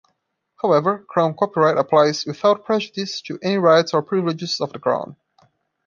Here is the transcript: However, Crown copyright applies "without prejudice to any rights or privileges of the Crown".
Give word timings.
However, 0.63 0.97
Crown 1.07 1.35
copyright 1.37 1.77
applies 1.77 2.25
"without 2.25 2.65
prejudice 2.65 3.21
to 3.21 3.37
any 3.43 3.59
rights 3.59 3.93
or 3.93 4.01
privileges 4.01 4.59
of 4.59 4.73
the 4.73 4.79
Crown". 4.79 5.15